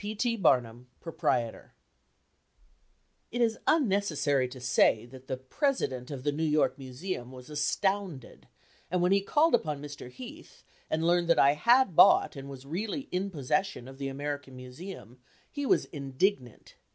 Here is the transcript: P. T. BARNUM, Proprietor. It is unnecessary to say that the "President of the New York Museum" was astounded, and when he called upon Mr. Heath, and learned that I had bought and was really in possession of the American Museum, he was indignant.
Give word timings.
P. 0.01 0.15
T. 0.15 0.35
BARNUM, 0.35 0.87
Proprietor. 0.99 1.75
It 3.29 3.39
is 3.39 3.59
unnecessary 3.67 4.47
to 4.47 4.59
say 4.59 5.05
that 5.05 5.27
the 5.27 5.37
"President 5.37 6.09
of 6.09 6.23
the 6.23 6.31
New 6.31 6.41
York 6.43 6.79
Museum" 6.79 7.31
was 7.31 7.51
astounded, 7.51 8.47
and 8.89 9.03
when 9.03 9.11
he 9.11 9.21
called 9.21 9.53
upon 9.53 9.79
Mr. 9.79 10.09
Heath, 10.09 10.63
and 10.89 11.05
learned 11.05 11.27
that 11.27 11.37
I 11.37 11.51
had 11.53 11.95
bought 11.95 12.35
and 12.35 12.49
was 12.49 12.65
really 12.65 13.01
in 13.11 13.29
possession 13.29 13.87
of 13.87 13.99
the 13.99 14.07
American 14.07 14.55
Museum, 14.55 15.19
he 15.51 15.67
was 15.67 15.85
indignant. 15.85 16.73